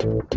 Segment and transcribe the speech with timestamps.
[0.00, 0.28] Welcome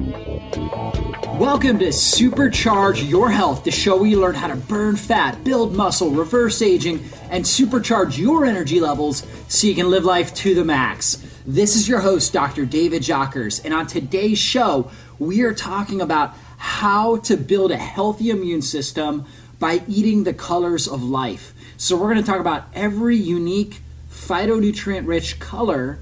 [1.77, 6.09] to Supercharge Your Health, the show where you learn how to burn fat, build muscle,
[6.09, 11.23] reverse aging, and supercharge your energy levels so you can live life to the max.
[11.45, 12.65] This is your host, Dr.
[12.65, 14.89] David Jockers, and on today's show,
[15.19, 19.27] we are talking about how to build a healthy immune system
[19.59, 21.53] by eating the colors of life.
[21.77, 25.99] So, we're going to talk about every unique phytonutrient rich color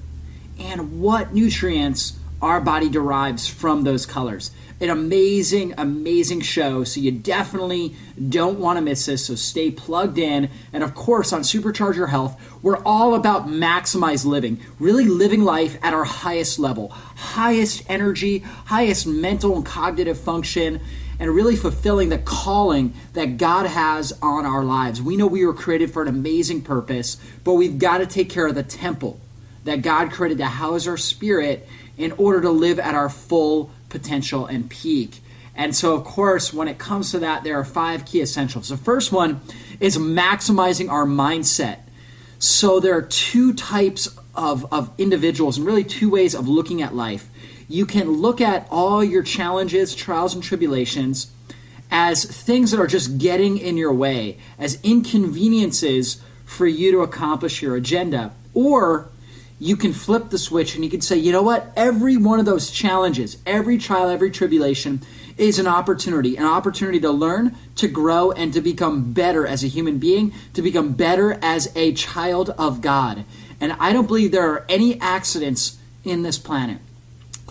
[0.58, 4.52] and what nutrients our body derives from those colors.
[4.82, 6.86] An amazing, amazing show.
[6.86, 7.96] So you definitely
[8.30, 9.26] don't want to miss this.
[9.26, 10.50] So stay plugged in.
[10.72, 15.78] And of course, on Supercharge Your Health, we're all about maximize living, really living life
[15.84, 20.80] at our highest level, highest energy, highest mental and cognitive function
[21.20, 25.02] and really fulfilling the calling that God has on our lives.
[25.02, 28.48] We know we were created for an amazing purpose, but we've got to take care
[28.48, 29.20] of the temple
[29.66, 31.68] that God created to house our spirit
[32.00, 35.20] in order to live at our full potential and peak.
[35.54, 38.70] And so, of course, when it comes to that, there are five key essentials.
[38.70, 39.42] The first one
[39.82, 41.80] is maximizing our mindset.
[42.40, 46.96] So, there are two types of, of individuals and really two ways of looking at
[46.96, 47.30] life.
[47.68, 51.30] You can look at all your challenges, trials, and tribulations
[51.92, 57.62] as things that are just getting in your way, as inconveniences for you to accomplish
[57.62, 58.32] your agenda.
[58.54, 59.10] Or
[59.60, 61.72] you can flip the switch and you can say, you know what?
[61.76, 65.02] Every one of those challenges, every trial, every tribulation
[65.38, 69.68] is an opportunity, an opportunity to learn, to grow, and to become better as a
[69.68, 73.26] human being, to become better as a child of God.
[73.60, 76.80] And I don't believe there are any accidents in this planet.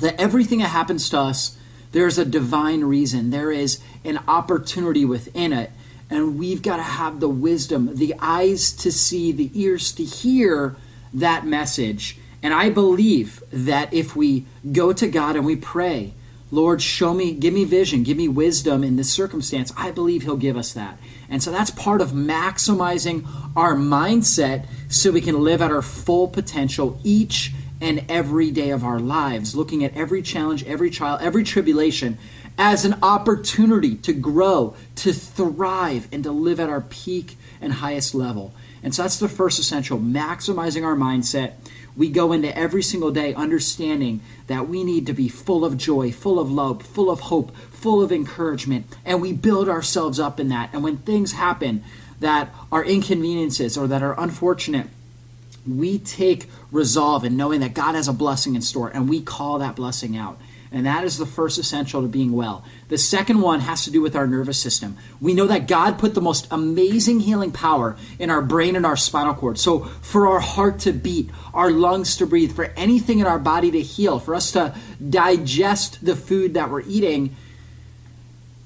[0.00, 1.58] That everything that happens to us,
[1.92, 3.30] there's a divine reason.
[3.30, 5.70] There is an opportunity within it.
[6.10, 10.76] And we've got to have the wisdom, the eyes to see, the ears to hear
[11.14, 12.18] that message.
[12.42, 16.14] And I believe that if we go to God and we pray,
[16.50, 20.36] Lord, show me, give me vision, give me wisdom in this circumstance, I believe He'll
[20.36, 20.98] give us that.
[21.28, 26.28] And so that's part of maximizing our mindset so we can live at our full
[26.28, 31.44] potential each and every day of our lives, looking at every challenge, every trial, every
[31.44, 32.18] tribulation
[32.56, 38.14] as an opportunity to grow, to thrive, and to live at our peak and highest
[38.14, 38.52] level.
[38.82, 41.54] And so that's the first essential maximizing our mindset.
[41.96, 46.12] We go into every single day understanding that we need to be full of joy,
[46.12, 50.48] full of love, full of hope, full of encouragement, and we build ourselves up in
[50.48, 50.70] that.
[50.72, 51.84] And when things happen
[52.20, 54.86] that are inconveniences or that are unfortunate,
[55.66, 59.58] we take resolve in knowing that God has a blessing in store and we call
[59.58, 60.38] that blessing out.
[60.70, 62.62] And that is the first essential to being well.
[62.88, 64.98] The second one has to do with our nervous system.
[65.20, 68.96] We know that God put the most amazing healing power in our brain and our
[68.96, 69.58] spinal cord.
[69.58, 73.70] So, for our heart to beat, our lungs to breathe, for anything in our body
[73.70, 74.74] to heal, for us to
[75.08, 77.34] digest the food that we're eating,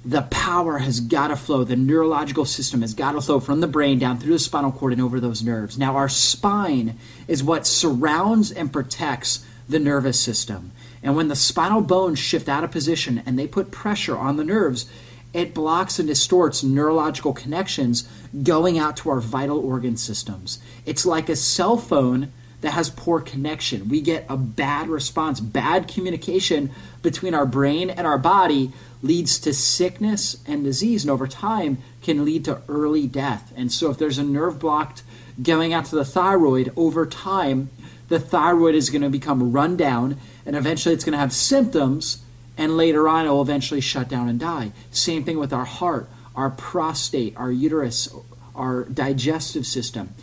[0.05, 1.63] the power has got to flow.
[1.63, 4.93] The neurological system has got to flow from the brain down through the spinal cord
[4.93, 5.79] and over those nerves.
[5.79, 6.99] Now, our spine
[7.29, 10.73] is what surrounds and protects the nervous system.
[11.03, 14.45] And when the spinal bones shift out of position and they put pressure on the
[14.45, 14.87] nerves,
[15.33, 18.09] it blocks and distorts neurological connections
[18.43, 20.59] going out to our vital organ systems.
[20.85, 23.89] It's like a cell phone that has poor connection.
[23.89, 26.71] We get a bad response, bad communication
[27.03, 32.25] between our brain and our body leads to sickness and disease, and over time can
[32.25, 33.53] lead to early death.
[33.57, 35.03] And so, if there's a nerve blocked
[35.43, 37.71] going out to the thyroid, over time,
[38.09, 42.23] the thyroid is going to become run down and eventually it's going to have symptoms,
[42.57, 44.73] and later on it will eventually shut down and die.
[44.91, 48.09] Same thing with our heart, our prostate, our uterus,
[48.55, 50.15] our digestive system.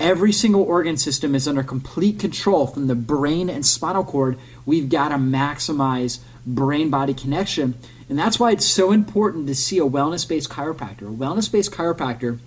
[0.00, 4.36] Every single organ system is under complete control from the brain and spinal cord.
[4.66, 7.74] We've got to maximize brain body connection.
[8.08, 11.02] And that's why it's so important to see a wellness based chiropractor.
[11.02, 12.40] A wellness based chiropractor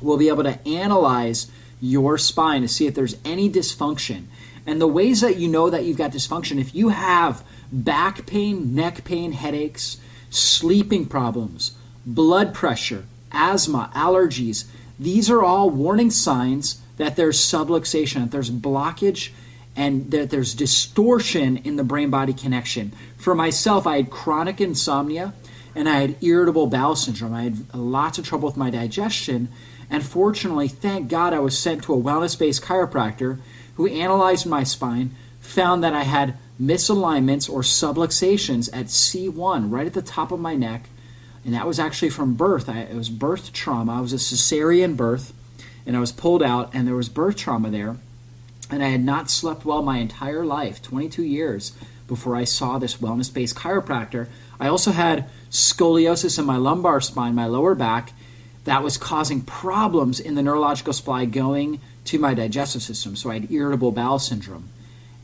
[0.00, 4.24] will be able to analyze your spine to see if there's any dysfunction.
[4.66, 8.74] And the ways that you know that you've got dysfunction, if you have back pain,
[8.74, 9.98] neck pain, headaches,
[10.28, 14.64] sleeping problems, blood pressure, asthma, allergies,
[14.98, 19.30] these are all warning signs that there's subluxation, that there's blockage,
[19.76, 22.92] and that there's distortion in the brain body connection.
[23.18, 25.34] For myself, I had chronic insomnia
[25.74, 27.34] and I had irritable bowel syndrome.
[27.34, 29.48] I had lots of trouble with my digestion.
[29.90, 33.38] And fortunately, thank God, I was sent to a wellness based chiropractor
[33.76, 39.94] who analyzed my spine, found that I had misalignments or subluxations at C1, right at
[39.94, 40.88] the top of my neck.
[41.44, 42.68] And that was actually from birth.
[42.68, 43.98] I, it was birth trauma.
[43.98, 45.32] I was a cesarean birth,
[45.86, 47.96] and I was pulled out, and there was birth trauma there.
[48.70, 51.72] And I had not slept well my entire life 22 years.
[52.08, 54.28] before I saw this wellness based chiropractor.
[54.60, 58.12] I also had scoliosis in my lumbar spine, my lower back,
[58.64, 63.16] that was causing problems in the neurological supply going to my digestive system.
[63.16, 64.70] So I had irritable bowel syndrome.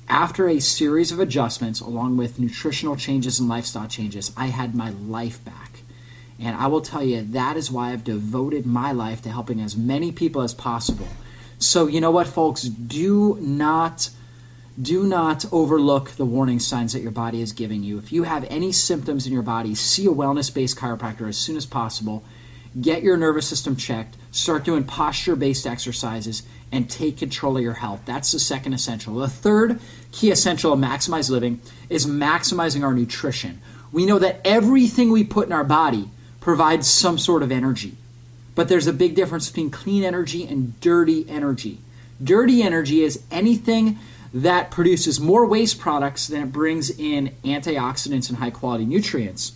[0.08, 4.90] After a series of adjustments, along with nutritional changes and lifestyle changes, I had my
[4.90, 5.80] life back.
[6.38, 9.76] And I will tell you, that is why I've devoted my life to helping as
[9.76, 11.06] many people as possible.
[11.58, 12.62] So, you know what, folks?
[12.62, 14.10] Do not.
[14.80, 17.98] Do not overlook the warning signs that your body is giving you.
[17.98, 21.58] If you have any symptoms in your body, see a wellness based chiropractor as soon
[21.58, 22.24] as possible.
[22.80, 27.74] Get your nervous system checked, start doing posture based exercises, and take control of your
[27.74, 28.00] health.
[28.06, 29.14] That's the second essential.
[29.14, 29.78] The third
[30.10, 33.60] key essential of maximize living is maximizing our nutrition.
[33.92, 36.08] We know that everything we put in our body
[36.40, 37.96] provides some sort of energy.
[38.54, 41.78] But there's a big difference between clean energy and dirty energy.
[42.22, 43.98] Dirty energy is anything
[44.34, 49.52] that produces more waste products than it brings in antioxidants and high quality nutrients.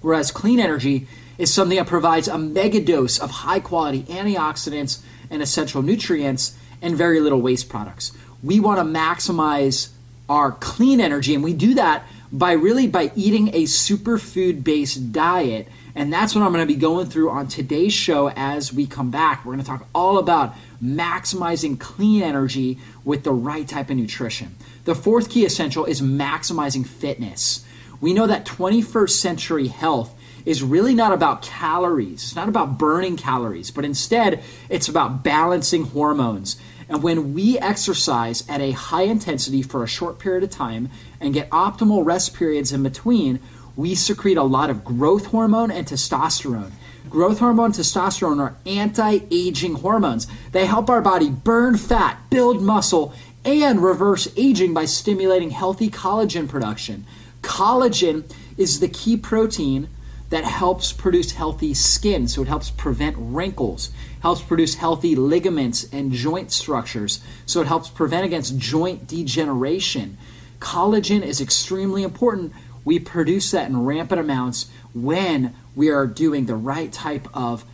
[0.00, 1.08] Whereas clean energy
[1.38, 6.96] is something that provides a mega dose of high quality antioxidants and essential nutrients and
[6.96, 8.12] very little waste products.
[8.42, 9.88] We want to maximize
[10.28, 15.68] our clean energy and we do that by really by eating a superfood based diet
[15.96, 19.10] and that's what I'm going to be going through on today's show as we come
[19.10, 19.44] back.
[19.44, 24.56] We're going to talk all about maximizing clean energy with the right type of nutrition.
[24.84, 27.64] The fourth key essential is maximizing fitness.
[27.98, 30.14] We know that 21st century health
[30.46, 32.22] is really not about calories.
[32.22, 36.56] It's not about burning calories, but instead it's about balancing hormones.
[36.88, 40.88] And when we exercise at a high intensity for a short period of time
[41.20, 43.40] and get optimal rest periods in between,
[43.74, 46.70] we secrete a lot of growth hormone and testosterone.
[47.10, 50.28] Growth hormone and testosterone are anti aging hormones.
[50.52, 53.12] They help our body burn fat, build muscle,
[53.44, 57.04] and reverse aging by stimulating healthy collagen production.
[57.42, 59.88] Collagen is the key protein
[60.30, 63.90] that helps produce healthy skin, so it helps prevent wrinkles,
[64.20, 70.18] helps produce healthy ligaments and joint structures, so it helps prevent against joint degeneration.
[70.58, 72.52] Collagen is extremely important
[72.86, 77.64] we produce that in rampant amounts when we are doing the right type of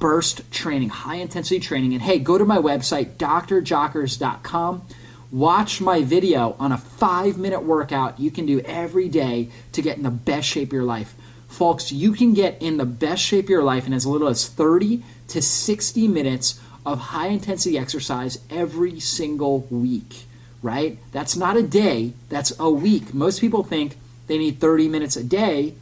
[0.00, 1.94] burst training, high intensity training.
[1.94, 4.82] And hey, go to my website, drjockers.com.
[5.30, 9.96] Watch my video on a five minute workout you can do every day to get
[9.96, 11.14] in the best shape of your life.
[11.52, 14.48] Folks, you can get in the best shape of your life in as little as
[14.48, 20.24] 30 to 60 minutes of high intensity exercise every single week,
[20.62, 20.96] right?
[21.12, 23.12] That's not a day, that's a week.
[23.12, 25.74] Most people think they need 30 minutes a day,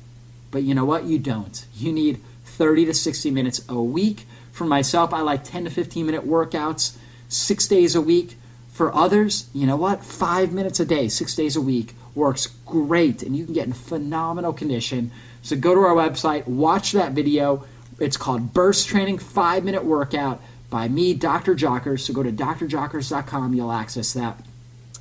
[0.51, 1.05] but you know what?
[1.05, 1.65] You don't.
[1.77, 4.27] You need 30 to 60 minutes a week.
[4.51, 6.97] For myself, I like 10 to 15 minute workouts
[7.29, 8.37] six days a week.
[8.73, 10.05] For others, you know what?
[10.05, 13.73] Five minutes a day, six days a week works great, and you can get in
[13.73, 15.13] phenomenal condition.
[15.43, 17.65] So go to our website, watch that video.
[17.99, 21.55] It's called Burst Training Five Minute Workout by me, Dr.
[21.55, 22.01] Jockers.
[22.01, 24.41] So go to drjockers.com, you'll access that.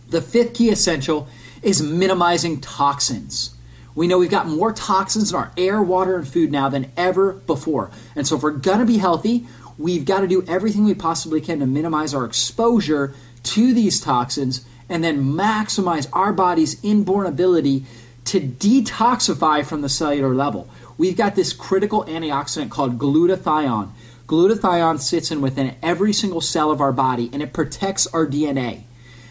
[0.10, 1.28] The fifth key essential
[1.62, 3.56] is minimizing toxins.
[3.96, 7.34] We know we've got more toxins in our air, water, and food now than ever
[7.34, 7.92] before.
[8.16, 9.46] And so, if we're to be healthy,
[9.78, 13.14] we've got to do everything we possibly can to minimize our exposure
[13.44, 17.86] to these toxins and then maximize our body's inborn ability
[18.30, 20.70] to detoxify from the cellular level.
[20.98, 23.90] We've got this critical antioxidant called glutathione.
[24.28, 28.84] Glutathione sits in within every single cell of our body and it protects our DNA.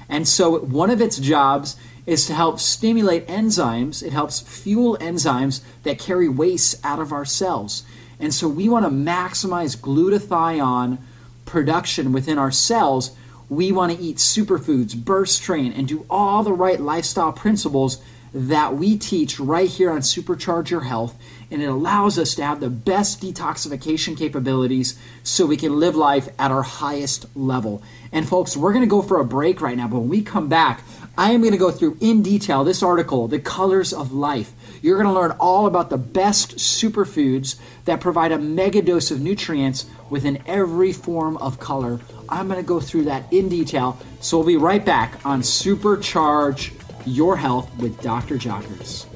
[0.08, 1.76] And so, one of its jobs
[2.06, 4.02] is to help stimulate enzymes.
[4.02, 7.84] It helps fuel enzymes that carry waste out of our cells.
[8.18, 10.98] And so we want to maximize glutathione
[11.44, 13.12] production within our cells.
[13.50, 18.76] We want to eat superfoods, burst train, and do all the right lifestyle principles that
[18.76, 21.16] we teach right here on Supercharge Your Health.
[21.50, 26.28] And it allows us to have the best detoxification capabilities so we can live life
[26.38, 27.82] at our highest level.
[28.12, 30.48] And folks, we're going to go for a break right now, but when we come
[30.48, 30.82] back,
[31.16, 34.52] I am going to go through in detail this article, The Colors of Life.
[34.82, 39.20] You're going to learn all about the best superfoods that provide a mega dose of
[39.20, 41.98] nutrients within every form of color.
[42.28, 43.98] I'm going to go through that in detail.
[44.20, 46.77] So we'll be right back on Supercharge
[47.08, 48.36] Your Health with Dr.
[48.36, 49.06] Jockers.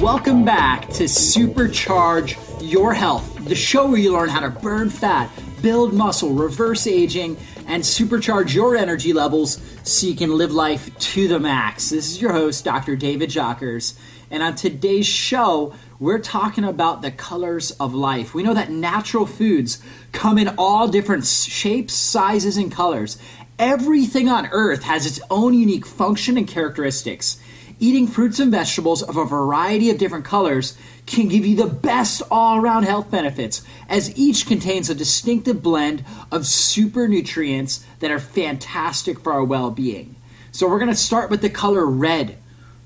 [0.00, 5.30] Welcome back to Supercharge Your Health, the show where you learn how to burn fat,
[5.62, 11.28] build muscle, reverse aging, and supercharge your energy levels so you can live life to
[11.28, 11.90] the max.
[11.90, 12.94] This is your host, Dr.
[12.94, 13.98] David Jockers.
[14.30, 18.34] And on today's show, we're talking about the colors of life.
[18.34, 23.18] We know that natural foods come in all different shapes, sizes, and colors.
[23.58, 27.38] Everything on earth has its own unique function and characteristics.
[27.78, 30.76] Eating fruits and vegetables of a variety of different colors
[31.06, 36.04] can give you the best all around health benefits, as each contains a distinctive blend
[36.32, 40.16] of super nutrients that are fantastic for our well being.
[40.52, 42.38] So, we're going to start with the color red.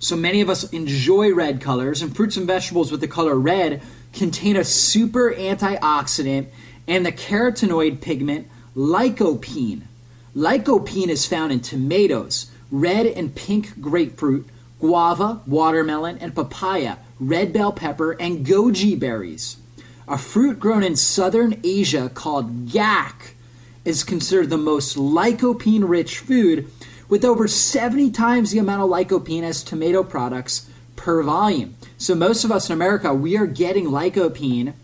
[0.02, 3.82] So, many of us enjoy red colors, and fruits and vegetables with the color red
[4.14, 6.46] contain a super antioxidant
[6.88, 9.82] and the carotenoid pigment lycopene.
[10.34, 14.46] Lycopene is found in tomatoes, red and pink grapefruit
[14.80, 19.58] guava, watermelon, and papaya, red bell pepper, and goji berries.
[20.08, 23.34] A fruit grown in southern Asia called gac
[23.84, 26.70] is considered the most lycopene rich food
[27.10, 31.74] with over 70 times the amount of lycopene as tomato products per volume.
[31.98, 34.74] So, most of us in America, we are getting lycopene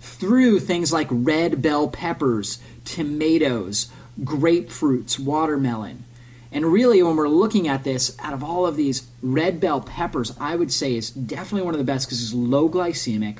[0.00, 3.88] through things like red bell peppers, tomatoes,
[4.20, 6.04] grapefruits, watermelon.
[6.52, 10.34] And really, when we're looking at this, out of all of these, red bell peppers,
[10.40, 13.38] I would say is definitely one of the best because it's low glycemic.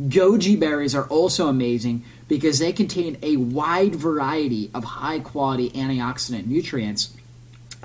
[0.00, 6.46] Goji berries are also amazing because they contain a wide variety of high quality antioxidant
[6.46, 7.14] nutrients.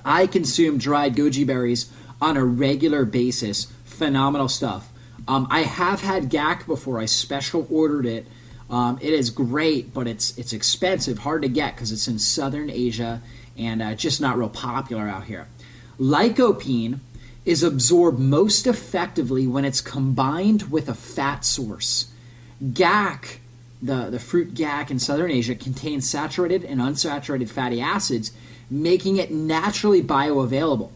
[0.05, 3.71] I consume dried goji berries on a regular basis.
[3.83, 4.89] Phenomenal stuff.
[5.27, 7.00] Um, I have had GAC before.
[7.00, 8.27] I special ordered it.
[8.69, 12.69] Um, it is great, but it's it's expensive, hard to get because it's in Southern
[12.69, 13.21] Asia
[13.57, 15.47] and uh, just not real popular out here.
[16.00, 17.00] Lycopene
[17.45, 22.12] is absorbed most effectively when it's combined with a fat source.
[22.63, 23.38] GAC,
[23.81, 28.31] the, the fruit GAC in southern Asia, contains saturated and unsaturated fatty acids,
[28.69, 30.91] making it naturally bioavailable.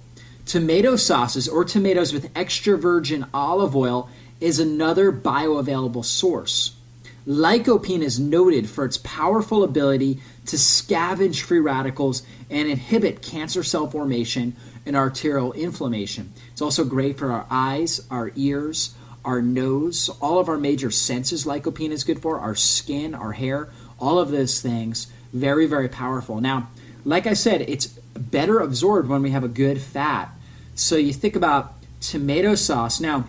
[0.45, 4.09] Tomato sauces or tomatoes with extra virgin olive oil
[4.41, 6.75] is another bioavailable source.
[7.27, 13.87] Lycopene is noted for its powerful ability to scavenge free radicals and inhibit cancer cell
[13.87, 16.33] formation and arterial inflammation.
[16.51, 21.45] It's also great for our eyes, our ears, our nose, all of our major senses.
[21.45, 25.07] Lycopene is good for our skin, our hair, all of those things.
[25.31, 26.41] Very, very powerful.
[26.41, 26.69] Now,
[27.05, 30.31] like I said, it's better absorbed when we have a good fat.
[30.75, 32.99] So you think about tomato sauce.
[32.99, 33.27] Now,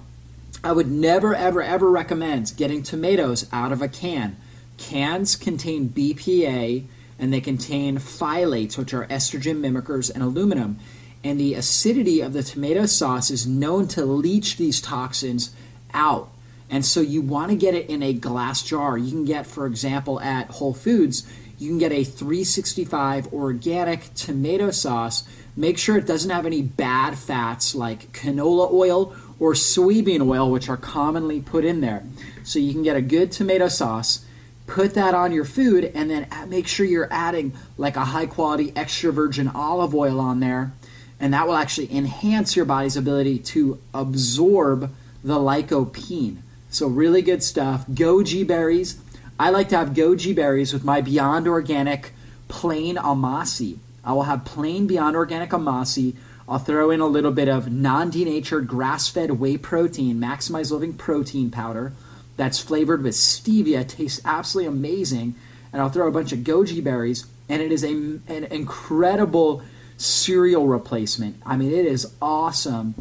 [0.63, 4.37] I would never, ever, ever recommend getting tomatoes out of a can.
[4.77, 6.85] Cans contain BPA
[7.19, 10.79] and they contain phthalates, which are estrogen mimickers, and aluminum.
[11.23, 15.55] And the acidity of the tomato sauce is known to leach these toxins
[15.93, 16.31] out.
[16.71, 18.97] And so you want to get it in a glass jar.
[18.97, 21.27] You can get, for example, at Whole Foods,
[21.61, 25.25] you can get a 365 organic tomato sauce.
[25.57, 30.69] Make sure it doesn't have any bad fats like canola oil or soybean oil, which
[30.71, 32.03] are commonly put in there.
[32.45, 34.25] So you can get a good tomato sauce
[34.71, 38.73] put that on your food and then make sure you're adding like a high quality
[38.77, 40.73] extra virgin olive oil on there
[41.19, 46.37] and that will actually enhance your body's ability to absorb the lycopene
[46.71, 49.01] so really good stuff goji berries
[49.41, 52.13] i like to have goji berries with my beyond organic
[52.47, 56.15] plain amasi i will have plain beyond organic amasi
[56.49, 60.95] I'll throw in a little bit of non denatured grass fed whey protein, maximize living
[60.95, 61.93] protein powder
[62.41, 63.87] that's flavored with stevia.
[63.87, 65.35] tastes absolutely amazing.
[65.73, 69.63] And I'll throw a bunch of goji berries, and it is a, an incredible
[69.99, 71.37] cereal replacement.
[71.45, 72.95] I mean, it is awesome,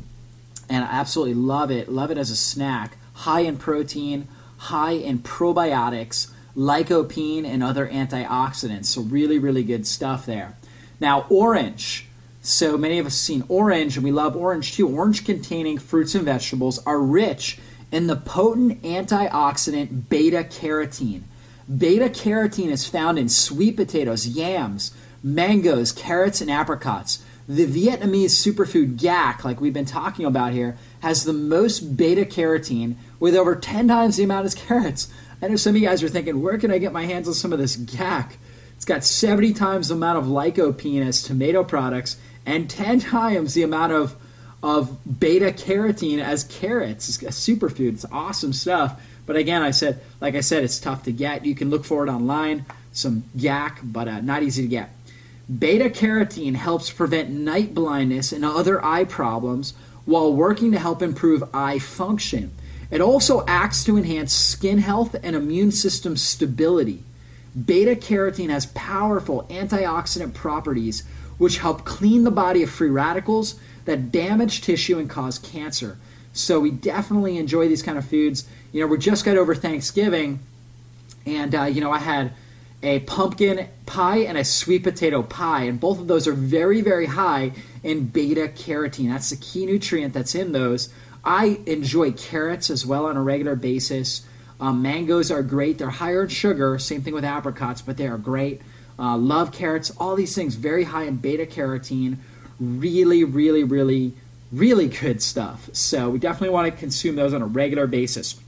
[0.69, 1.89] and I absolutely love it.
[1.89, 2.97] Love it as a snack.
[3.13, 4.27] High in protein,
[4.59, 8.85] high in probiotics, lycopene, and other antioxidants.
[8.85, 10.57] So, really, really good stuff there.
[10.99, 12.05] Now, orange.
[12.41, 14.87] So, many of us have seen orange, and we love orange too.
[14.87, 17.59] Orange containing fruits and vegetables are rich
[17.91, 21.23] in the potent antioxidant beta carotene.
[21.77, 24.91] Beta carotene is found in sweet potatoes, yams,
[25.23, 27.23] mangoes, carrots, and apricots.
[27.47, 32.95] The Vietnamese superfood GAC, like we've been talking about here, has the most beta carotene
[33.19, 35.11] with over 10 times the amount as carrots.
[35.41, 37.33] I know some of you guys are thinking, where can I get my hands on
[37.33, 38.33] some of this GAC?
[38.75, 43.63] It's got 70 times the amount of lycopene as tomato products and 10 times the
[43.63, 44.15] amount of
[44.61, 47.07] of beta carotene as carrots.
[47.07, 47.93] It's a superfood.
[47.93, 49.01] It's awesome stuff.
[49.25, 51.45] But again, I said, like I said, it's tough to get.
[51.45, 54.89] You can look for it online, some yak, but uh, not easy to get.
[55.57, 59.73] Beta carotene helps prevent night blindness and other eye problems
[60.05, 62.51] while working to help improve eye function.
[62.91, 67.03] It also acts to enhance skin health and immune system stability.
[67.65, 71.03] Beta carotene has powerful antioxidant properties
[71.37, 75.97] which help clean the body of free radicals that damage tissue and cause cancer.
[76.33, 78.47] So we definitely enjoy these kind of foods.
[78.71, 80.39] You know, we just got over Thanksgiving,
[81.25, 82.33] and uh, you know, I had
[82.81, 87.07] a pumpkin pie and a sweet potato pie, and both of those are very, very
[87.07, 87.51] high
[87.83, 89.09] in beta carotene.
[89.09, 90.89] That's the key nutrient that's in those.
[91.23, 94.25] I enjoy carrots as well on a regular basis.
[94.59, 95.77] Um, mangoes are great.
[95.77, 96.79] They're higher in sugar.
[96.79, 98.61] Same thing with apricots, but they are great.
[98.97, 99.91] Uh, love carrots.
[99.97, 102.17] All these things very high in beta carotene.
[102.59, 104.13] Really, really, really,
[104.51, 105.69] really good stuff.
[105.73, 108.39] So we definitely want to consume those on a regular basis.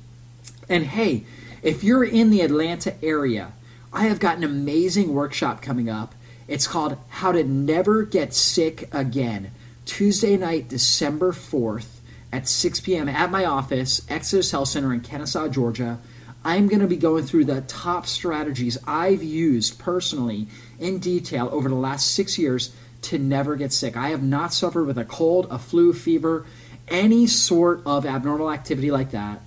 [0.67, 1.25] And hey,
[1.61, 3.53] if you're in the Atlanta area,
[3.93, 6.15] I have got an amazing workshop coming up.
[6.47, 9.51] It's called How to Never Get Sick Again.
[9.83, 11.99] Tuesday night, December 4th
[12.31, 13.09] at 6 p.m.
[13.09, 15.99] at my office, Exodus Health Center in Kennesaw, Georgia.
[16.45, 20.47] I'm going to be going through the top strategies I've used personally
[20.79, 23.97] in detail over the last six years to never get sick.
[23.97, 26.45] I have not suffered with a cold, a flu, fever,
[26.87, 29.41] any sort of abnormal activity like that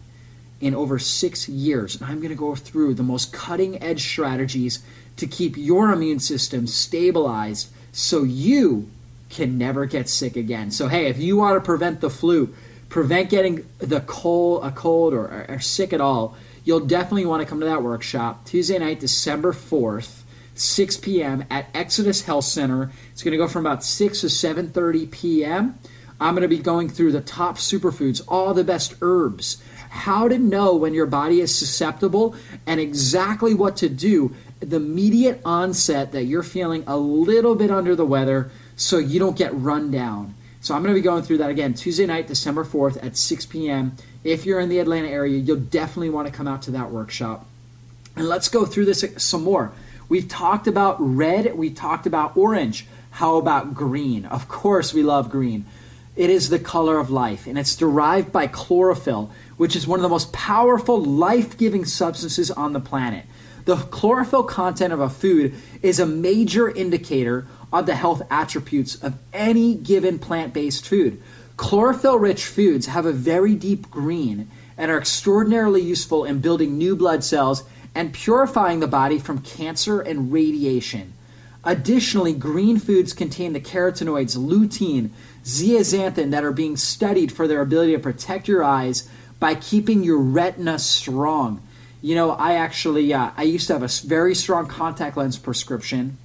[0.61, 1.97] in over six years.
[1.97, 4.83] And I'm going to go through the most cutting edge strategies
[5.17, 8.91] to keep your immune system stabilized so you
[9.31, 10.71] can never get sick again.
[10.71, 12.55] So, hey, if you want to prevent the flu,
[12.89, 17.43] prevent getting the cold, a cold, or, or, or sick at all, you'll definitely want
[17.43, 20.21] to come to that workshop Tuesday night, December 4th.
[20.57, 21.45] 6 p.m.
[21.51, 22.93] at Exodus Health Center.
[23.13, 25.79] It's going to go from about 6 to 7:30 p.m.
[26.21, 29.63] I'm going to be going through the top superfoods, all the best herbs,
[29.95, 32.35] how to know when your body is susceptible,
[32.67, 37.95] and exactly what to do the immediate onset that you're feeling a little bit under
[37.95, 40.35] the weather so you don't get run down.
[40.61, 43.47] So I'm going to be going through that again Tuesday night, December 4th at 6
[43.47, 43.95] p.m.
[44.25, 47.47] If you're in the Atlanta area, you'll definitely want to come out to that workshop.
[48.17, 49.73] And let's go through this some more.
[50.09, 52.87] We've talked about red, we talked about orange.
[53.11, 54.25] How about green?
[54.27, 55.67] Of course, we love green.
[56.17, 60.03] It is the color of life, and it's derived by chlorophyll, which is one of
[60.03, 63.27] the most powerful life giving substances on the planet.
[63.65, 69.15] The chlorophyll content of a food is a major indicator of the health attributes of
[69.33, 71.21] any given plant based food.
[71.57, 76.95] Chlorophyll rich foods have a very deep green and are extraordinarily useful in building new
[76.95, 81.14] blood cells and purifying the body from cancer and radiation.
[81.65, 85.11] Additionally, green foods contain the carotenoids lutein,
[85.45, 89.09] zeaxanthin that are being studied for their ability to protect your eyes
[89.41, 91.63] by keeping your retina strong.
[92.03, 96.19] You know, I actually uh, I used to have a very strong contact lens prescription,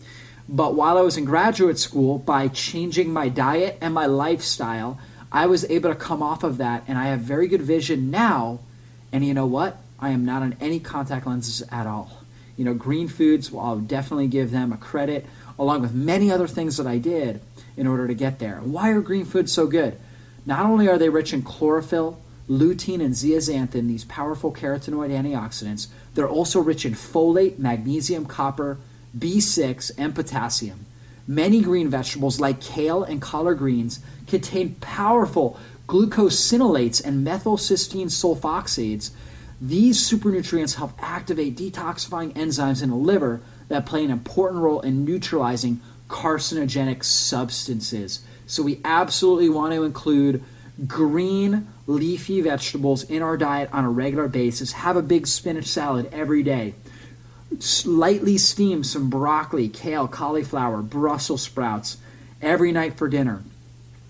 [0.50, 5.00] but while I was in graduate school, by changing my diet and my lifestyle,
[5.32, 8.60] I was able to come off of that, and I have very good vision now.
[9.12, 9.78] And you know what?
[10.00, 12.19] I am not on any contact lenses at all.
[12.60, 15.26] You know, green foods, I'll definitely give them a credit,
[15.58, 17.40] along with many other things that I did
[17.78, 18.58] in order to get there.
[18.58, 19.98] Why are green foods so good?
[20.46, 22.20] Not only are they rich in chlorophyll,
[22.50, 28.78] lutein, and zeaxanthin, these powerful carotenoid antioxidants, they're also rich in folate, magnesium, copper,
[29.18, 30.86] B6, and potassium.
[31.26, 39.12] Many green vegetables, like kale and collard greens, contain powerful glucosinolates and methylcysteine sulfoxides.
[39.62, 45.06] These supernutrients help activate detoxifying enzymes in the liver that play an important role in
[45.06, 48.22] neutralizing carcinogenic substances.
[48.48, 50.44] So we absolutely want to include
[50.88, 54.72] green leafy vegetables in our diet on a regular basis.
[54.72, 56.74] Have a big spinach salad every day.
[57.60, 61.98] Slightly steam some broccoli, kale, cauliflower, Brussels sprouts
[62.42, 63.44] every night for dinner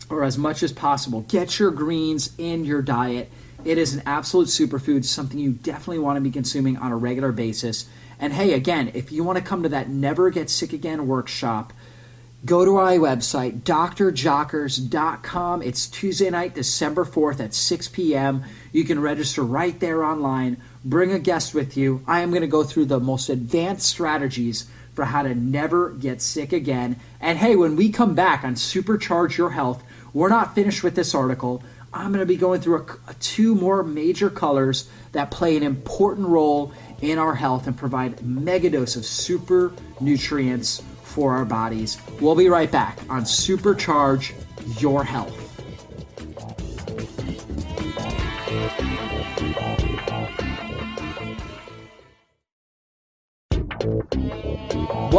[0.09, 1.21] or as much as possible.
[1.21, 3.31] Get your greens in your diet.
[3.65, 7.33] It is an absolute superfood, something you definitely want to be consuming on a regular
[7.33, 7.89] basis.
[8.19, 11.73] And hey, again, if you want to come to that Never Get Sick Again workshop,
[12.45, 15.61] go to our website, drjockers.com.
[15.61, 18.45] It's Tuesday night, December 4th at 6 p.m.
[18.71, 20.57] You can register right there online.
[20.85, 22.01] Bring a guest with you.
[22.07, 26.21] I am going to go through the most advanced strategies for how to never get
[26.21, 26.95] sick again.
[27.19, 31.13] And hey, when we come back on Supercharge Your Health, we're not finished with this
[31.13, 31.61] article.
[31.93, 35.63] I'm going to be going through a, a two more major colors that play an
[35.63, 36.71] important role
[37.01, 41.97] in our health and provide mega dose of super nutrients for our bodies.
[42.21, 44.33] We'll be right back on Supercharge
[44.79, 45.35] Your Health.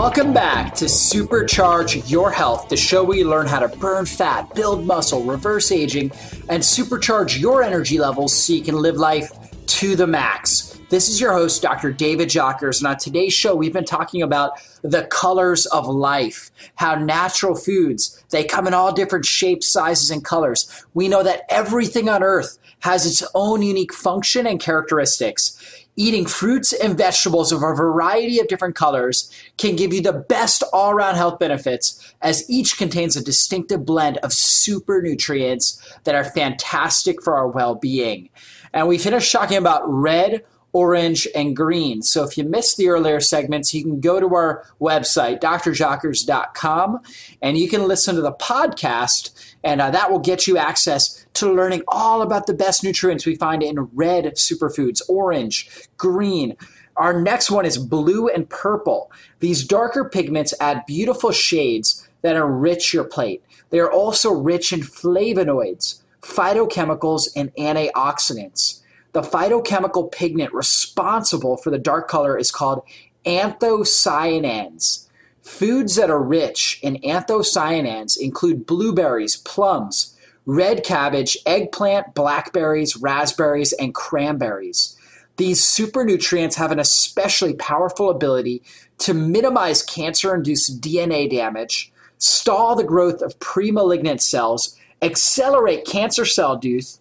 [0.00, 4.54] Welcome back to Supercharge Your Health, the show where you learn how to burn fat,
[4.54, 6.10] build muscle, reverse aging,
[6.48, 9.30] and supercharge your energy levels so you can live life
[9.66, 10.80] to the max.
[10.88, 11.92] This is your host, Dr.
[11.92, 16.94] David Jockers, and on today's show, we've been talking about the colors of life, how
[16.94, 20.86] natural foods, they come in all different shapes, sizes, and colors.
[20.94, 25.79] We know that everything on earth has its own unique function and characteristics.
[26.00, 30.62] Eating fruits and vegetables of a variety of different colors can give you the best
[30.72, 36.24] all around health benefits, as each contains a distinctive blend of super nutrients that are
[36.24, 38.30] fantastic for our well being.
[38.72, 42.00] And we finished talking about red, orange, and green.
[42.00, 47.00] So if you missed the earlier segments, you can go to our website, drjockers.com,
[47.42, 49.32] and you can listen to the podcast,
[49.62, 53.36] and uh, that will get you access to learning all about the best nutrients we
[53.36, 56.56] find in red superfoods, orange, green.
[56.96, 59.10] Our next one is blue and purple.
[59.38, 63.42] These darker pigments add beautiful shades that enrich your plate.
[63.70, 68.80] They are also rich in flavonoids, phytochemicals, and antioxidants.
[69.12, 72.82] The phytochemical pigment responsible for the dark color is called
[73.24, 75.06] anthocyanins.
[75.42, 80.16] Foods that are rich in anthocyanins include blueberries, plums,
[80.46, 84.96] red cabbage, eggplant, blackberries, raspberries, and cranberries.
[85.36, 88.62] These super nutrients have an especially powerful ability
[88.98, 96.26] to minimize cancer induced DNA damage, stall the growth of pre malignant cells, accelerate cancer
[96.26, 96.98] cell death,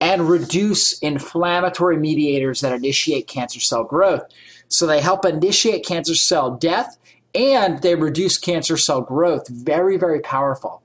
[0.00, 4.22] and reduce inflammatory mediators that initiate cancer cell growth.
[4.68, 6.96] So they help initiate cancer cell death
[7.34, 9.48] and they reduce cancer cell growth.
[9.48, 10.82] Very, very powerful.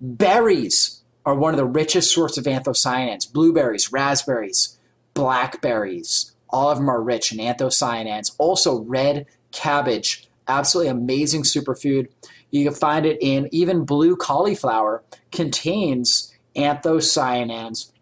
[0.00, 0.97] Berries
[1.28, 3.30] are one of the richest sources of anthocyanins.
[3.30, 4.78] Blueberries, raspberries,
[5.12, 8.34] blackberries, all of them are rich in anthocyanins.
[8.38, 12.08] Also, red cabbage, absolutely amazing superfood.
[12.50, 17.92] You can find it in even blue cauliflower contains anthocyanins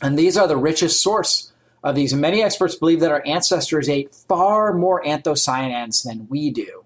[0.00, 2.12] and these are the richest source of these.
[2.12, 6.84] Many experts believe that our ancestors ate far more anthocyanins than we do.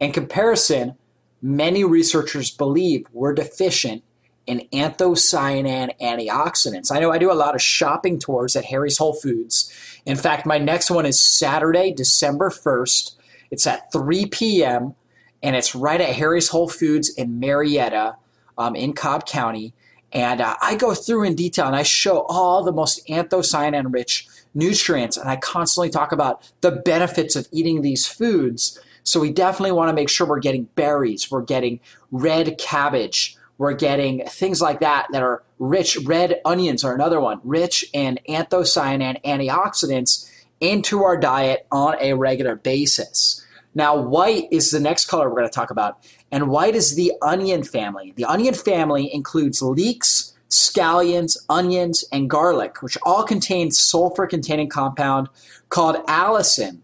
[0.00, 0.96] In comparison,
[1.40, 4.02] many researchers believe we're deficient
[4.48, 6.90] in anthocyanin antioxidants.
[6.90, 9.70] I know I do a lot of shopping tours at Harry's Whole Foods.
[10.06, 13.14] In fact, my next one is Saturday, December 1st.
[13.50, 14.94] It's at 3 p.m.
[15.42, 18.16] and it's right at Harry's Whole Foods in Marietta
[18.56, 19.74] um, in Cobb County.
[20.12, 24.26] And uh, I go through in detail and I show all the most anthocyanin rich
[24.54, 25.18] nutrients.
[25.18, 28.80] And I constantly talk about the benefits of eating these foods.
[29.02, 31.80] So we definitely want to make sure we're getting berries, we're getting
[32.10, 35.98] red cabbage, we're getting things like that that are rich.
[36.04, 42.56] Red onions are another one, rich in anthocyanin antioxidants into our diet on a regular
[42.56, 43.44] basis.
[43.74, 45.98] Now, white is the next color we're going to talk about.
[46.32, 48.12] And white is the onion family.
[48.16, 55.28] The onion family includes leeks, scallions, onions, and garlic, which all contain sulfur containing compound
[55.68, 56.78] called allicin.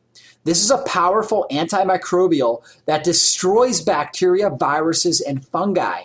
[0.44, 6.02] This is a powerful antimicrobial that destroys bacteria, viruses, and fungi.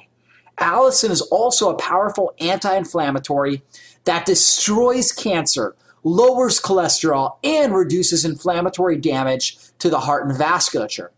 [0.60, 3.62] Allicin is also a powerful anti inflammatory
[4.06, 11.10] that destroys cancer, lowers cholesterol, and reduces inflammatory damage to the heart and vasculature.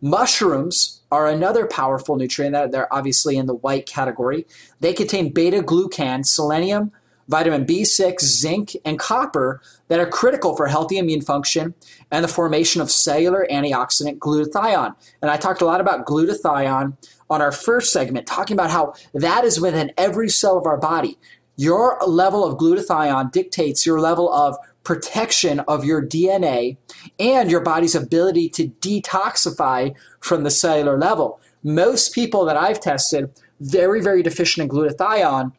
[0.00, 4.46] Mushrooms are another powerful nutrient that they're obviously in the white category.
[4.80, 6.92] They contain beta glucan, selenium,
[7.28, 11.74] vitamin B6, zinc, and copper that are critical for healthy immune function
[12.10, 14.94] and the formation of cellular antioxidant glutathione.
[15.22, 16.96] And I talked a lot about glutathione
[17.28, 21.18] on our first segment, talking about how that is within every cell of our body.
[21.56, 26.76] Your level of glutathione dictates your level of protection of your DNA
[27.18, 31.40] and your body's ability to detoxify from the cellular level.
[31.64, 35.52] Most people that I've tested, very, very deficient in glutathione.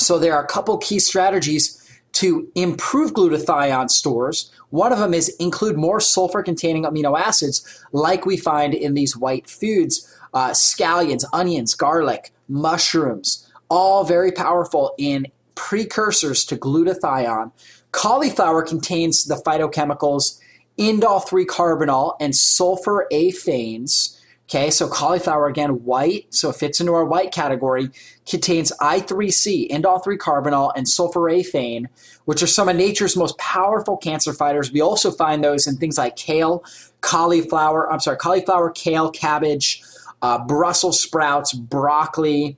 [0.00, 1.82] So there are a couple key strategies
[2.12, 4.50] to improve glutathione stores.
[4.70, 9.14] One of them is include more sulfur containing amino acids like we find in these
[9.14, 17.50] white foods uh, scallions, onions, garlic, mushrooms, all very powerful in precursors to glutathione.
[17.92, 20.38] Cauliflower contains the phytochemicals
[20.78, 24.20] indole 3 carbinol and sulforaphanes.
[24.48, 27.90] Okay, so cauliflower again, white, so it fits into our white category,
[28.28, 31.86] contains I3C, indole 3 carbinol, and sulforaphane,
[32.26, 34.70] which are some of nature's most powerful cancer fighters.
[34.70, 36.64] We also find those in things like kale,
[37.00, 39.82] cauliflower, I'm sorry, cauliflower, kale, cabbage,
[40.22, 42.56] uh, Brussels sprouts, broccoli,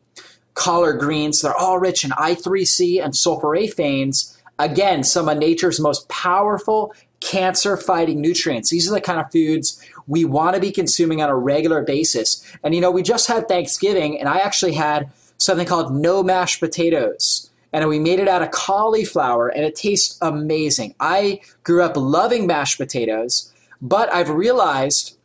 [0.55, 1.43] collard greens.
[1.43, 8.21] They're all rich in I3C and sulforaphanes Again, some of nature's most powerful cancer fighting
[8.21, 8.71] nutrients.
[8.71, 12.45] These are the kind of foods we want to be consuming on a regular basis.
[12.65, 16.61] And you know, we just had Thanksgiving, and I actually had something called no mashed
[16.61, 17.51] potatoes.
[17.71, 20.95] and we made it out of cauliflower, and it tastes amazing.
[20.99, 25.18] I grew up loving mashed potatoes, but I've realized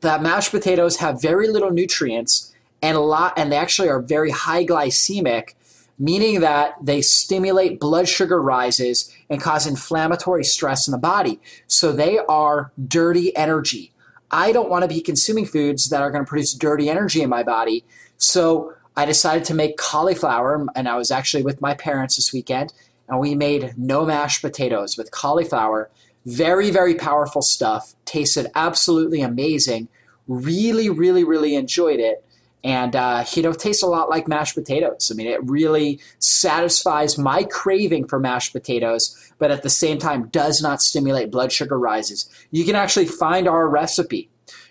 [0.00, 4.30] that mashed potatoes have very little nutrients and a lot, and they actually are very
[4.30, 5.54] high glycemic,
[5.98, 11.40] meaning that they stimulate blood sugar rises and cause inflammatory stress in the body.
[11.66, 13.92] So they are dirty energy.
[14.30, 17.30] I don't want to be consuming foods that are going to produce dirty energy in
[17.30, 17.84] my body.
[18.16, 22.72] So I decided to make cauliflower, and I was actually with my parents this weekend,
[23.08, 25.90] and we made no mashed potatoes with cauliflower.
[26.28, 27.94] Very, very powerful stuff.
[28.04, 29.88] Tasted absolutely amazing.
[30.26, 32.22] Really, really, really enjoyed it
[32.64, 37.16] and uh, you know tastes a lot like mashed potatoes i mean it really satisfies
[37.16, 41.78] my craving for mashed potatoes but at the same time does not stimulate blood sugar
[41.78, 44.28] rises you can actually find our recipe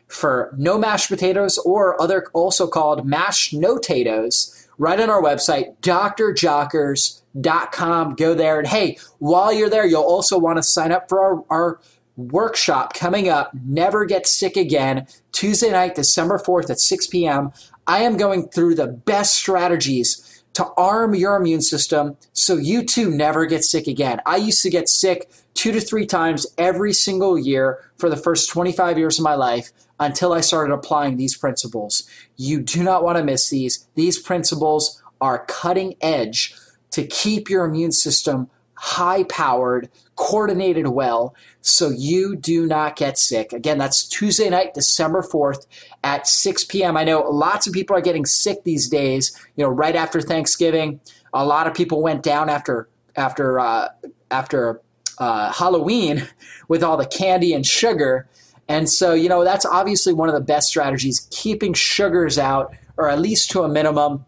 [0.07, 5.77] for no mashed potatoes or other also called mashed no potatoes right on our website
[5.79, 11.21] drjockers.com go there and hey while you're there you'll also want to sign up for
[11.21, 11.80] our, our
[12.15, 17.52] workshop coming up never get sick again tuesday night december 4th at 6 p.m
[17.88, 23.10] I am going through the best strategies to arm your immune system so you too
[23.10, 24.19] never get sick again.
[24.26, 28.50] I used to get sick two to three times every single year for the first
[28.50, 32.10] 25 years of my life until I started applying these principles.
[32.36, 33.88] You do not want to miss these.
[33.95, 36.56] These principles are cutting edge
[36.97, 43.53] to keep your immune system high powered, coordinated well, so you do not get sick.
[43.53, 45.67] Again, that's Tuesday night, December 4th
[46.03, 46.97] at 6 p.m.
[46.97, 50.99] I know lots of people are getting sick these days, you know, right after Thanksgiving.
[51.33, 53.89] A lot of people went down after after uh,
[54.31, 54.81] after
[55.19, 56.27] uh, Halloween
[56.67, 58.27] with all the candy and sugar.
[58.67, 63.07] And so, you know, that's obviously one of the best strategies, keeping sugars out or
[63.07, 64.25] at least to a minimum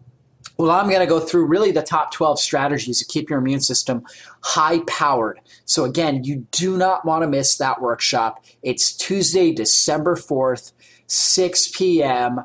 [0.60, 3.60] well, I'm going to go through really the top 12 strategies to keep your immune
[3.60, 4.04] system
[4.42, 5.40] high powered.
[5.64, 8.44] So, again, you do not want to miss that workshop.
[8.62, 10.72] It's Tuesday, December 4th,
[11.06, 12.44] 6 p.m.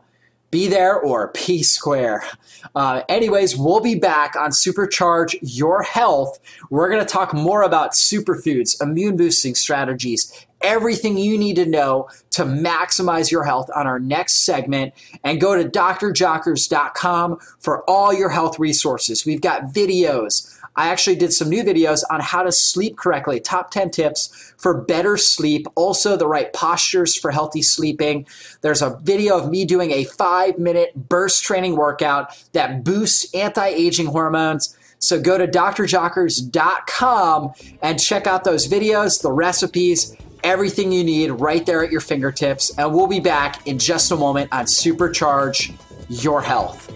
[0.49, 2.23] Be there or P square.
[2.73, 6.39] Uh, anyways, we'll be back on Supercharge Your Health.
[6.69, 10.32] We're going to talk more about superfoods, immune boosting strategies,
[10.65, 14.93] everything you need to know to maximize your health on our next segment.
[15.23, 19.25] And go to drjockers.com for all your health resources.
[19.25, 20.51] We've got videos.
[20.75, 24.82] I actually did some new videos on how to sleep correctly, top 10 tips for
[24.82, 28.28] better sleep, also the right postures for healthy sleeping.
[28.62, 33.67] There's a video of me doing a five minute burst training workout that boosts anti
[33.67, 34.75] aging hormones.
[34.99, 41.65] So go to drjockers.com and check out those videos, the recipes, everything you need right
[41.65, 42.71] there at your fingertips.
[42.77, 45.73] And we'll be back in just a moment on Supercharge
[46.08, 46.91] Your Health.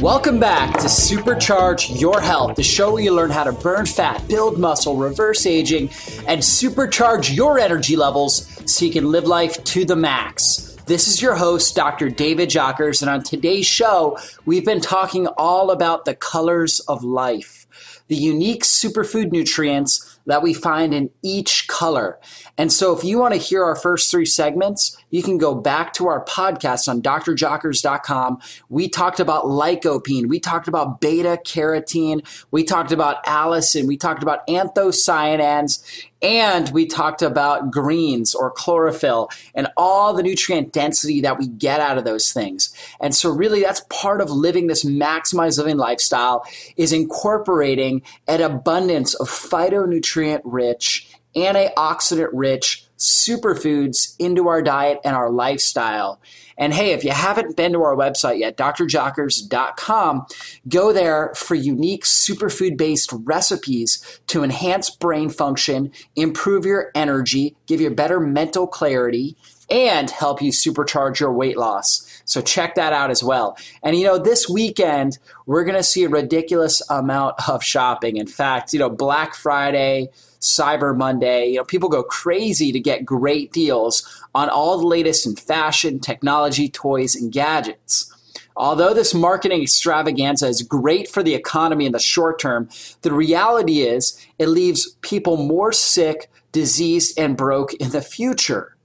[0.00, 4.26] Welcome back to Supercharge Your Health, the show where you learn how to burn fat,
[4.28, 5.90] build muscle, reverse aging,
[6.26, 10.69] and supercharge your energy levels so you can live life to the max.
[10.90, 12.10] This is your host, Dr.
[12.10, 18.02] David Jockers, and on today's show, we've been talking all about the colors of life,
[18.08, 22.18] the unique superfood nutrients that we find in each color.
[22.58, 25.92] And so, if you want to hear our first three segments, you can go back
[25.92, 28.40] to our podcast on drjockers.com.
[28.68, 34.24] We talked about lycopene, we talked about beta carotene, we talked about allicin, we talked
[34.24, 35.84] about anthocyanins,
[36.22, 41.80] and we talked about greens or chlorophyll and all the nutrient density that we get
[41.80, 42.74] out of those things.
[43.00, 46.44] And so really that's part of living this maximized living lifestyle
[46.76, 55.30] is incorporating an abundance of phytonutrient rich, antioxidant rich superfoods into our diet and our
[55.30, 56.20] lifestyle.
[56.58, 60.26] And hey, if you haven't been to our website yet, drjockers.com,
[60.68, 67.80] go there for unique superfood based recipes to enhance brain function, improve your energy, give
[67.80, 69.36] you better mental clarity,
[69.70, 72.22] and help you supercharge your weight loss.
[72.24, 73.56] So check that out as well.
[73.82, 78.16] And you know, this weekend, we're going to see a ridiculous amount of shopping.
[78.16, 81.48] In fact, you know, Black Friday, Cyber Monday.
[81.48, 84.02] You know, people go crazy to get great deals
[84.34, 88.12] on all the latest in fashion, technology, toys, and gadgets.
[88.56, 92.68] Although this marketing extravaganza is great for the economy in the short term,
[93.02, 98.76] the reality is it leaves people more sick, diseased, and broke in the future.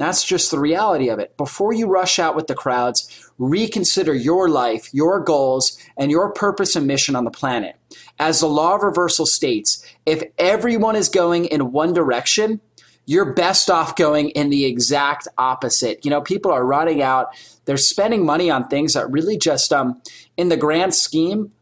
[0.00, 1.36] That's just the reality of it.
[1.36, 6.74] Before you rush out with the crowds, reconsider your life, your goals, and your purpose
[6.74, 7.76] and mission on the planet.
[8.18, 12.62] As the law of reversal states, if everyone is going in one direction,
[13.04, 16.02] you're best off going in the exact opposite.
[16.02, 17.28] You know, people are running out,
[17.66, 20.00] they're spending money on things that really just, um,
[20.38, 21.52] in the grand scheme,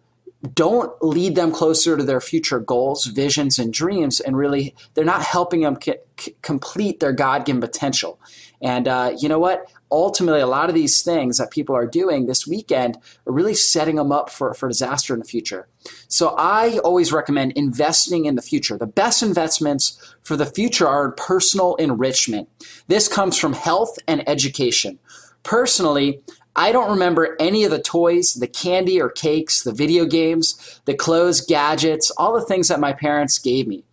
[0.54, 4.20] don't lead them closer to their future goals, visions, and dreams.
[4.20, 8.20] And really, they're not helping them c- complete their God given potential.
[8.60, 9.70] And uh, you know what?
[9.90, 13.96] Ultimately, a lot of these things that people are doing this weekend are really setting
[13.96, 15.66] them up for, for disaster in the future.
[16.08, 18.76] So I always recommend investing in the future.
[18.76, 22.48] The best investments for the future are personal enrichment.
[22.86, 24.98] This comes from health and education.
[25.42, 26.20] Personally,
[26.58, 30.94] I don't remember any of the toys, the candy or cakes, the video games, the
[30.94, 33.84] clothes, gadgets, all the things that my parents gave me.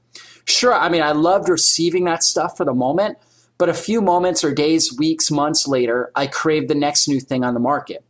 [0.45, 3.19] Sure, I mean, I loved receiving that stuff for the moment,
[3.59, 7.43] but a few moments or days, weeks, months later, I craved the next new thing
[7.43, 8.03] on the market.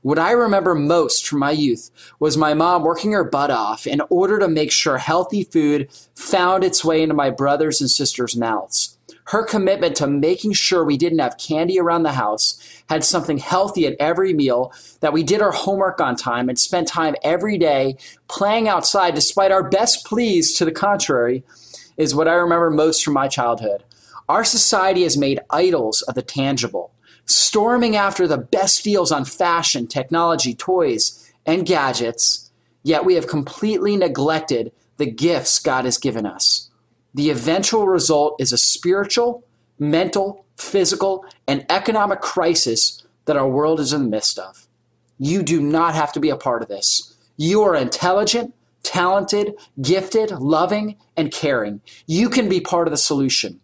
[0.00, 4.00] What I remember most from my youth was my mom working her butt off in
[4.08, 8.96] order to make sure healthy food found its way into my brothers and sisters' mouths.
[9.28, 12.57] Her commitment to making sure we didn't have candy around the house,
[12.88, 16.88] had something healthy at every meal, that we did our homework on time and spent
[16.88, 17.96] time every day
[18.28, 21.44] playing outside despite our best pleas to the contrary,
[21.96, 23.84] is what I remember most from my childhood.
[24.28, 26.92] Our society has made idols of the tangible,
[27.26, 32.50] storming after the best deals on fashion, technology, toys, and gadgets,
[32.82, 36.70] yet we have completely neglected the gifts God has given us.
[37.14, 39.44] The eventual result is a spiritual,
[39.78, 44.66] mental, physical, and economic crisis that our world is in the midst of.
[45.18, 47.14] You do not have to be a part of this.
[47.36, 51.80] You are intelligent, talented, gifted, loving, and caring.
[52.06, 53.60] You can be part of the solution.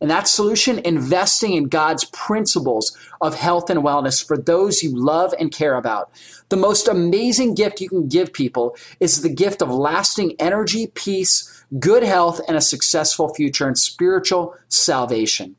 [0.00, 5.34] And that solution, investing in God's principles of health and wellness for those you love
[5.40, 6.10] and care about.
[6.50, 11.57] The most amazing gift you can give people is the gift of lasting energy, peace,
[11.78, 15.56] good health, and a successful future and spiritual salvation.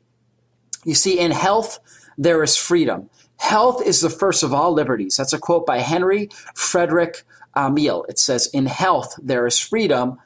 [0.84, 1.78] You see, in health,
[2.16, 3.10] there is freedom.
[3.36, 5.16] Health is the first of all liberties.
[5.16, 7.22] That's a quote by Henry Frederick
[7.54, 8.04] uh, Amiel.
[8.08, 10.18] It says, In health, there is freedom.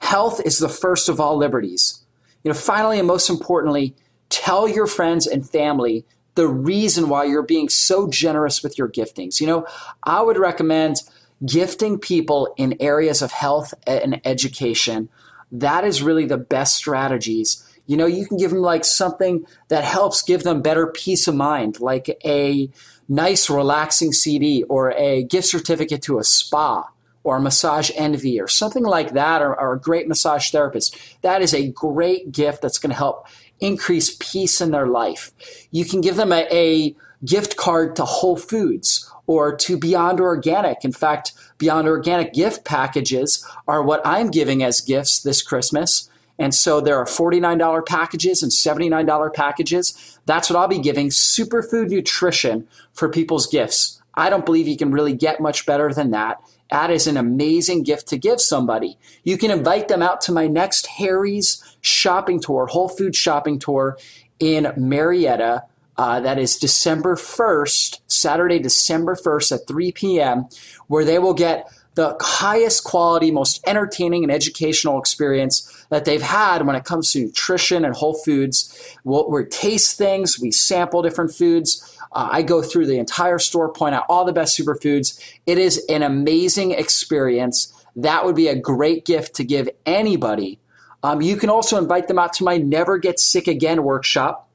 [0.00, 2.04] Health is the first of all liberties.
[2.44, 3.94] You know, finally and most importantly,
[4.28, 9.40] tell your friends and family the reason why you're being so generous with your giftings.
[9.40, 9.66] You know,
[10.04, 10.96] I would recommend
[11.44, 15.08] gifting people in areas of health and education.
[15.52, 17.64] That is really the best strategies.
[17.86, 21.34] You know, you can give them like something that helps give them better peace of
[21.34, 22.70] mind, like a
[23.08, 26.88] nice, relaxing CD or a gift certificate to a spa
[27.24, 30.96] or a massage envy or something like that, or, or a great massage therapist.
[31.22, 33.26] That is a great gift that's going to help
[33.60, 35.32] increase peace in their life.
[35.70, 40.84] You can give them a, a gift card to Whole Foods or to Beyond Organic.
[40.84, 46.08] In fact, Beyond Organic gift packages are what I'm giving as gifts this Christmas.
[46.38, 50.18] And so there are $49 packages and $79 packages.
[50.24, 54.00] That's what I'll be giving superfood nutrition for people's gifts.
[54.14, 56.40] I don't believe you can really get much better than that.
[56.70, 58.98] That is an amazing gift to give somebody.
[59.24, 63.96] You can invite them out to my next Harry's shopping tour, Whole Foods shopping tour
[64.38, 65.64] in Marietta.
[65.98, 70.46] Uh, that is December 1st, Saturday, December 1st at 3 p.m.,
[70.86, 76.64] where they will get the highest quality, most entertaining and educational experience that they've had
[76.64, 78.96] when it comes to nutrition and whole foods.
[79.02, 81.98] We'll, we taste things, we sample different foods.
[82.12, 85.20] Uh, I go through the entire store, point out all the best superfoods.
[85.46, 87.74] It is an amazing experience.
[87.96, 90.60] That would be a great gift to give anybody.
[91.02, 94.47] Um, you can also invite them out to my Never Get Sick Again workshop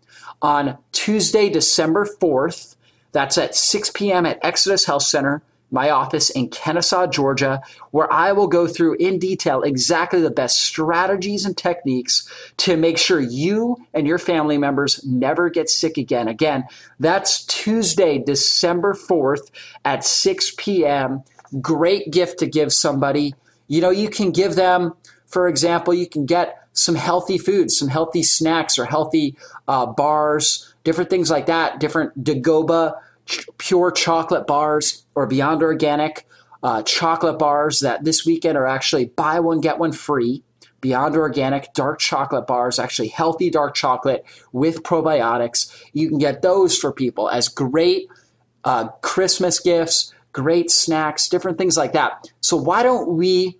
[0.43, 2.75] on Tuesday, December 4th.
[3.11, 4.27] That's at 6 p.m.
[4.27, 5.41] at Exodus Health Center
[5.73, 10.61] my office in Kennesaw, Georgia, where I will go through in detail exactly the best
[10.61, 16.27] strategies and techniques to make sure you and your family members never get sick again.
[16.27, 16.65] Again,
[16.99, 19.49] that's Tuesday, December 4th
[19.83, 21.23] at 6 p.m.
[21.59, 23.33] Great gift to give somebody.
[23.67, 24.93] You know, you can give them,
[25.25, 30.73] for example, you can get some healthy foods, some healthy snacks or healthy uh, bars,
[30.83, 32.95] different things like that, different Dagoba
[33.57, 36.27] pure chocolate bars or Beyond Organic
[36.61, 40.43] uh, chocolate bars that this weekend are actually buy one, get one free.
[40.81, 45.73] Beyond Organic dark chocolate bars, actually healthy dark chocolate with probiotics.
[45.93, 48.09] You can get those for people as great
[48.65, 52.29] uh, Christmas gifts, great snacks, different things like that.
[52.41, 53.57] So, why don't we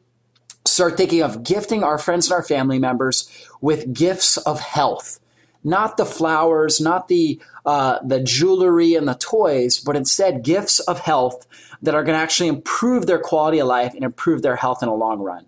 [0.65, 3.29] start thinking of gifting our friends and our family members
[3.61, 5.19] with gifts of health?
[5.63, 10.99] Not the flowers, not the uh, the jewelry and the toys, but instead gifts of
[10.99, 11.47] health
[11.81, 14.89] that are going to actually improve their quality of life and improve their health in
[14.89, 15.45] the long run.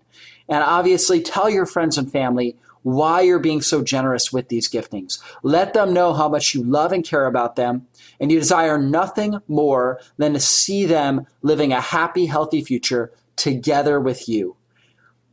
[0.48, 5.18] And obviously, tell your friends and family why you're being so generous with these giftings.
[5.42, 7.88] Let them know how much you love and care about them,
[8.20, 13.98] and you desire nothing more than to see them living a happy, healthy future together
[13.98, 14.55] with you.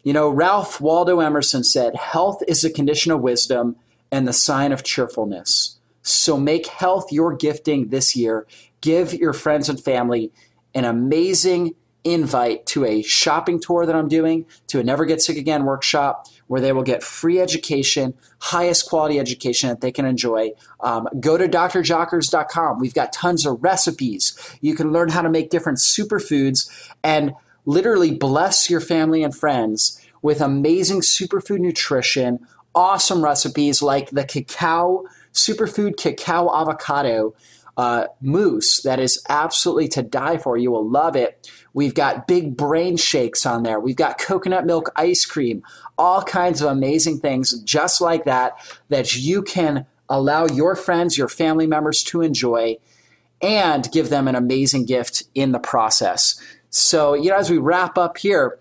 [0.04, 3.78] You know, Ralph Waldo Emerson said, Health is a condition of wisdom
[4.12, 5.80] and the sign of cheerfulness.
[6.02, 8.46] So make health your gifting this year.
[8.82, 10.32] Give your friends and family
[10.76, 15.38] an amazing invite to a shopping tour that I'm doing, to a Never Get Sick
[15.38, 20.52] Again workshop, where they will get free education, highest quality education that they can enjoy.
[20.82, 22.80] Um, go to drjockers.com.
[22.80, 24.58] We've got tons of recipes.
[24.60, 26.70] You can learn how to make different superfoods
[27.04, 27.34] and
[27.66, 32.40] literally bless your family and friends with amazing superfood nutrition,
[32.74, 35.04] awesome recipes like the cacao,
[35.34, 37.34] superfood cacao avocado
[37.76, 40.58] uh, mousse that is absolutely to die for.
[40.58, 41.50] You will love it.
[41.74, 43.80] We've got big brain shakes on there.
[43.80, 45.64] We've got coconut milk ice cream,
[45.98, 48.58] all kinds of amazing things just like that
[48.90, 52.78] that you can allow your friends, your family members to enjoy
[53.42, 56.40] and give them an amazing gift in the process.
[56.76, 58.58] So, you know, as we wrap up here,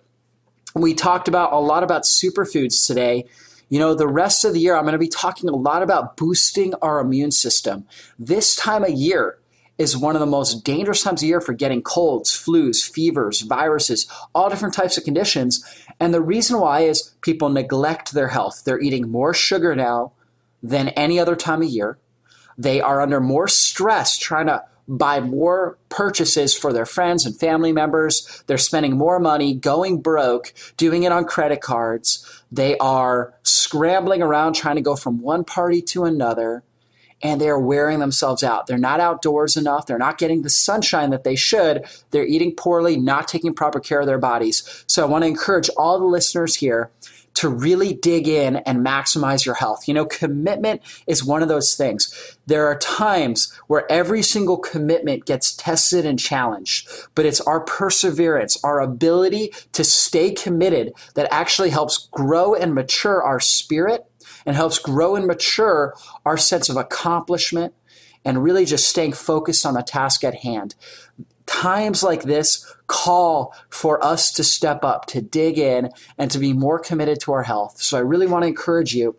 [0.74, 3.24] we talked about a lot about superfoods today.
[3.70, 6.18] You know, the rest of the year, I'm going to be talking a lot about
[6.18, 7.86] boosting our immune system.
[8.18, 9.38] This time of year
[9.78, 14.06] is one of the most dangerous times of year for getting colds, flus, fevers, viruses,
[14.34, 15.64] all different types of conditions.
[15.98, 18.62] And the reason why is people neglect their health.
[18.66, 20.12] They're eating more sugar now
[20.62, 21.96] than any other time of year.
[22.58, 27.72] They are under more stress trying to buy more purchases for their friends and family
[27.72, 28.42] members.
[28.46, 32.42] They're spending more money, going broke, doing it on credit cards.
[32.50, 36.62] They are scrambling around trying to go from one party to another
[37.22, 38.66] and they are wearing themselves out.
[38.66, 39.86] They're not outdoors enough.
[39.86, 41.84] They're not getting the sunshine that they should.
[42.10, 44.84] They're eating poorly, not taking proper care of their bodies.
[44.86, 46.90] So I want to encourage all the listeners here
[47.34, 49.88] to really dig in and maximize your health.
[49.88, 52.36] You know, commitment is one of those things.
[52.46, 58.62] There are times where every single commitment gets tested and challenged, but it's our perseverance,
[58.64, 64.06] our ability to stay committed that actually helps grow and mature our spirit
[64.44, 67.74] and helps grow and mature our sense of accomplishment
[68.24, 70.74] and really just staying focused on the task at hand
[71.52, 76.52] times like this call for us to step up, to dig in, and to be
[76.52, 77.80] more committed to our health.
[77.80, 79.16] So I really want to encourage you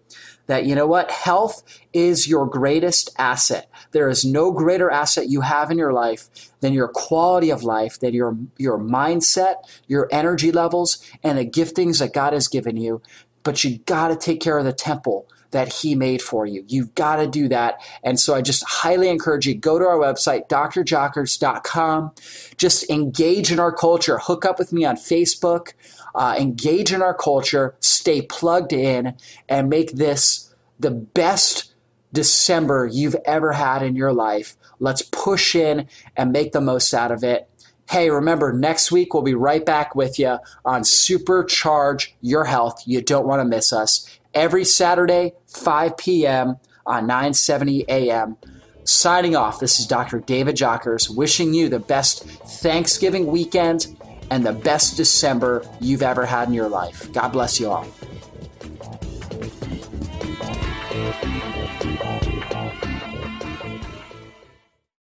[0.48, 1.12] that you know what?
[1.12, 1.64] Health
[1.94, 3.70] is your greatest asset.
[3.92, 8.00] There is no greater asset you have in your life than your quality of life,
[8.00, 9.56] than your, your mindset,
[9.88, 13.02] your energy levels, and the giftings that God has given you.
[13.44, 16.66] But you got to take care of the temple that he made for you.
[16.68, 17.82] You've got to do that.
[18.04, 22.12] And so I just highly encourage you go to our website drjockers.com.
[22.58, 24.20] Just engage in our culture.
[24.20, 25.74] Hook up with me on Facebook.
[26.14, 27.76] Uh, engage in our culture.
[27.80, 29.16] Stay plugged in
[29.48, 31.74] and make this the best
[32.12, 34.56] December you've ever had in your life.
[34.80, 37.50] Let's push in and make the most out of it.
[37.90, 42.82] Hey, remember, next week we'll be right back with you on Supercharge Your Health.
[42.86, 46.58] You don't want to miss us every Saturday, 5 p.m.
[46.86, 48.38] on 970 a.m.
[48.84, 50.20] Signing off, this is Dr.
[50.20, 53.88] David Jockers wishing you the best Thanksgiving weekend
[54.30, 57.12] and the best December you've ever had in your life.
[57.14, 57.88] God bless you all.